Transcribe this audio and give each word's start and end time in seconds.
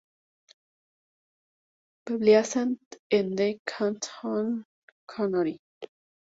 Pleasant 2.07 2.97
en 3.11 3.35
"The 3.35 3.59
Cat 3.67 4.09
and 4.23 4.63
the 4.63 4.65
Canary". 5.07 5.59